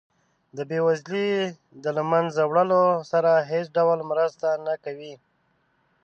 [0.57, 1.29] د بیوزلۍ
[1.83, 5.13] د له مینځه وړلو سره هیڅ ډول مرسته نه کوي.